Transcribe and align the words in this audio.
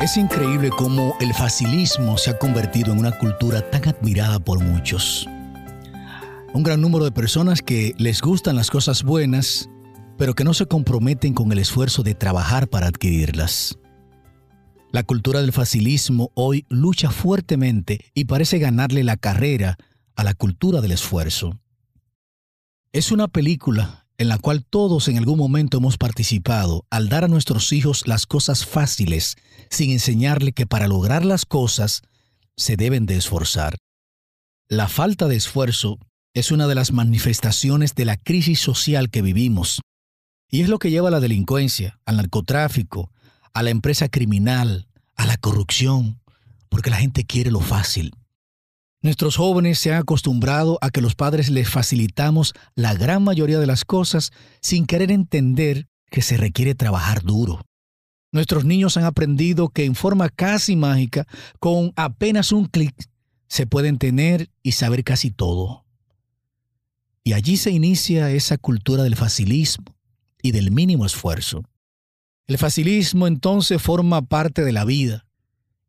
Es 0.00 0.16
increíble 0.16 0.70
cómo 0.70 1.14
el 1.20 1.34
facilismo 1.34 2.16
se 2.16 2.30
ha 2.30 2.38
convertido 2.38 2.90
en 2.90 3.00
una 3.00 3.18
cultura 3.18 3.70
tan 3.70 3.86
admirada 3.86 4.38
por 4.38 4.58
muchos. 4.58 5.28
Un 6.54 6.62
gran 6.62 6.80
número 6.80 7.04
de 7.04 7.12
personas 7.12 7.60
que 7.60 7.94
les 7.98 8.22
gustan 8.22 8.56
las 8.56 8.70
cosas 8.70 9.02
buenas, 9.02 9.68
pero 10.16 10.32
que 10.32 10.42
no 10.42 10.54
se 10.54 10.64
comprometen 10.64 11.34
con 11.34 11.52
el 11.52 11.58
esfuerzo 11.58 12.02
de 12.02 12.14
trabajar 12.14 12.68
para 12.68 12.86
adquirirlas. 12.86 13.78
La 14.90 15.02
cultura 15.02 15.42
del 15.42 15.52
facilismo 15.52 16.30
hoy 16.34 16.64
lucha 16.70 17.10
fuertemente 17.10 18.00
y 18.14 18.24
parece 18.24 18.58
ganarle 18.58 19.04
la 19.04 19.18
carrera 19.18 19.76
a 20.16 20.24
la 20.24 20.32
cultura 20.32 20.80
del 20.80 20.92
esfuerzo. 20.92 21.60
Es 22.92 23.12
una 23.12 23.28
película 23.28 23.99
en 24.20 24.28
la 24.28 24.36
cual 24.36 24.66
todos 24.66 25.08
en 25.08 25.16
algún 25.16 25.38
momento 25.38 25.78
hemos 25.78 25.96
participado 25.96 26.84
al 26.90 27.08
dar 27.08 27.24
a 27.24 27.28
nuestros 27.28 27.72
hijos 27.72 28.06
las 28.06 28.26
cosas 28.26 28.66
fáciles 28.66 29.38
sin 29.70 29.90
enseñarle 29.92 30.52
que 30.52 30.66
para 30.66 30.88
lograr 30.88 31.24
las 31.24 31.46
cosas 31.46 32.02
se 32.54 32.76
deben 32.76 33.06
de 33.06 33.16
esforzar. 33.16 33.78
La 34.68 34.88
falta 34.88 35.26
de 35.26 35.36
esfuerzo 35.36 35.98
es 36.34 36.52
una 36.52 36.66
de 36.66 36.74
las 36.74 36.92
manifestaciones 36.92 37.94
de 37.94 38.04
la 38.04 38.18
crisis 38.18 38.60
social 38.60 39.08
que 39.08 39.22
vivimos 39.22 39.80
y 40.50 40.60
es 40.60 40.68
lo 40.68 40.78
que 40.78 40.90
lleva 40.90 41.08
a 41.08 41.12
la 41.12 41.20
delincuencia, 41.20 41.98
al 42.04 42.18
narcotráfico, 42.18 43.10
a 43.54 43.62
la 43.62 43.70
empresa 43.70 44.10
criminal, 44.10 44.86
a 45.16 45.24
la 45.24 45.38
corrupción, 45.38 46.20
porque 46.68 46.90
la 46.90 46.98
gente 46.98 47.24
quiere 47.24 47.50
lo 47.50 47.60
fácil. 47.60 48.12
Nuestros 49.02 49.36
jóvenes 49.36 49.78
se 49.78 49.92
han 49.92 50.02
acostumbrado 50.02 50.78
a 50.82 50.90
que 50.90 51.00
los 51.00 51.14
padres 51.14 51.48
les 51.48 51.70
facilitamos 51.70 52.52
la 52.74 52.92
gran 52.92 53.24
mayoría 53.24 53.58
de 53.58 53.66
las 53.66 53.86
cosas 53.86 54.30
sin 54.60 54.84
querer 54.84 55.10
entender 55.10 55.88
que 56.10 56.20
se 56.20 56.36
requiere 56.36 56.74
trabajar 56.74 57.22
duro. 57.22 57.64
Nuestros 58.30 58.66
niños 58.66 58.98
han 58.98 59.04
aprendido 59.04 59.70
que 59.70 59.86
en 59.86 59.94
forma 59.94 60.28
casi 60.28 60.76
mágica, 60.76 61.26
con 61.58 61.92
apenas 61.96 62.52
un 62.52 62.66
clic, 62.66 62.94
se 63.48 63.66
pueden 63.66 63.96
tener 63.96 64.50
y 64.62 64.72
saber 64.72 65.02
casi 65.02 65.30
todo. 65.30 65.86
Y 67.24 67.32
allí 67.32 67.56
se 67.56 67.70
inicia 67.70 68.30
esa 68.30 68.58
cultura 68.58 69.02
del 69.02 69.16
facilismo 69.16 69.96
y 70.42 70.52
del 70.52 70.70
mínimo 70.70 71.06
esfuerzo. 71.06 71.64
El 72.46 72.58
facilismo 72.58 73.26
entonces 73.26 73.80
forma 73.80 74.22
parte 74.22 74.62
de 74.62 74.72
la 74.72 74.84
vida, 74.84 75.26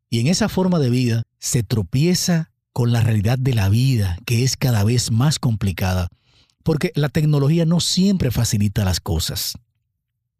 y 0.08 0.20
en 0.20 0.28
esa 0.28 0.48
forma 0.48 0.78
de 0.78 0.90
vida 0.90 1.22
se 1.38 1.62
tropieza 1.62 2.51
con 2.72 2.92
la 2.92 3.00
realidad 3.00 3.38
de 3.38 3.54
la 3.54 3.68
vida, 3.68 4.18
que 4.24 4.44
es 4.44 4.56
cada 4.56 4.84
vez 4.84 5.10
más 5.10 5.38
complicada, 5.38 6.08
porque 6.62 6.92
la 6.94 7.08
tecnología 7.08 7.66
no 7.66 7.80
siempre 7.80 8.30
facilita 8.30 8.84
las 8.84 9.00
cosas. 9.00 9.54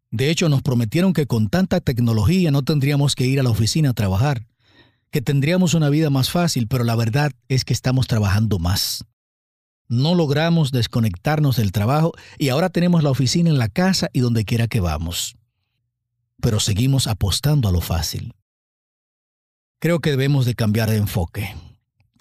De 0.09 0.29
hecho, 0.29 0.49
nos 0.49 0.61
prometieron 0.61 1.13
que 1.13 1.25
con 1.25 1.49
tanta 1.49 1.81
tecnología 1.81 2.51
no 2.51 2.63
tendríamos 2.63 3.15
que 3.15 3.25
ir 3.25 3.39
a 3.39 3.43
la 3.43 3.49
oficina 3.49 3.91
a 3.91 3.93
trabajar, 3.93 4.45
que 5.11 5.21
tendríamos 5.21 5.73
una 5.73 5.89
vida 5.89 6.09
más 6.09 6.29
fácil, 6.29 6.67
pero 6.67 6.83
la 6.83 6.95
verdad 6.95 7.31
es 7.49 7.65
que 7.65 7.73
estamos 7.73 8.07
trabajando 8.07 8.59
más. 8.59 9.05
No 9.87 10.15
logramos 10.15 10.71
desconectarnos 10.71 11.57
del 11.57 11.71
trabajo 11.71 12.13
y 12.39 12.49
ahora 12.49 12.69
tenemos 12.69 13.03
la 13.03 13.11
oficina 13.11 13.49
en 13.49 13.59
la 13.59 13.69
casa 13.69 14.09
y 14.13 14.21
donde 14.21 14.45
quiera 14.45 14.67
que 14.67 14.79
vamos. 14.79 15.35
Pero 16.41 16.59
seguimos 16.59 17.07
apostando 17.07 17.67
a 17.67 17.71
lo 17.71 17.81
fácil. 17.81 18.33
Creo 19.79 19.99
que 19.99 20.11
debemos 20.11 20.45
de 20.45 20.55
cambiar 20.55 20.89
de 20.89 20.97
enfoque 20.97 21.53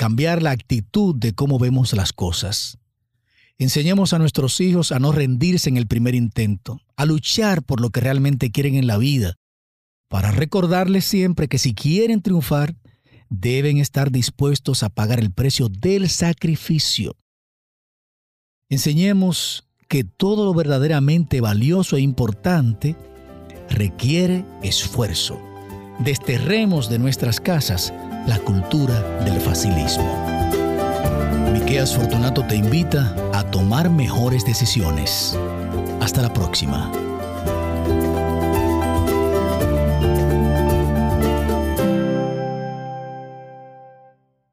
cambiar 0.03 0.43
la 0.43 0.51
actitud 0.51 1.15
de 1.15 1.33
cómo 1.33 1.61
vemos 1.61 1.93
las 1.93 2.13
cosas. 2.13 2.77
Enseñemos 3.57 4.13
a 4.13 4.19
nuestros 4.19 4.61
hijos 4.61 4.91
a 4.91 4.99
no 4.99 5.13
rendirse 5.13 5.69
en 5.69 5.77
el 5.77 5.87
primer 5.87 6.17
intento, 6.17 6.81
a 6.97 7.07
luchar 7.07 7.63
por 7.63 7.81
lo 7.81 7.91
que 7.91 8.01
realmente 8.01 8.51
quieren 8.51 8.75
en 8.75 8.89
la 8.89 8.99
vida, 8.99 9.37
para 10.09 10.33
recordarles 10.33 11.05
siempre 11.05 11.47
que 11.47 11.57
si 11.57 11.73
quieren 11.73 12.21
triunfar, 12.21 12.75
deben 13.29 13.79
estar 13.79 14.11
dispuestos 14.11 14.83
a 14.83 14.89
pagar 14.89 15.21
el 15.21 15.31
precio 15.31 15.69
del 15.69 16.09
sacrificio. 16.09 17.15
Enseñemos 18.69 19.69
que 19.87 20.03
todo 20.03 20.45
lo 20.45 20.53
verdaderamente 20.53 21.41
valioso 21.41 21.97
e 21.97 22.01
importante 22.01 22.97
requiere 23.71 24.45
esfuerzo. 24.65 25.52
Desterremos 25.99 26.89
de 26.89 26.99
nuestras 26.99 27.41
casas 27.41 27.93
la 28.27 28.39
cultura 28.39 29.01
del 29.25 29.41
facilismo. 29.41 30.51
Miqueas 31.53 31.95
Fortunato 31.95 32.45
te 32.47 32.57
invita 32.57 33.15
a 33.33 33.45
tomar 33.45 33.91
mejores 33.91 34.45
decisiones. 34.45 35.39
Hasta 36.01 36.23
la 36.23 36.33
próxima. 36.33 36.91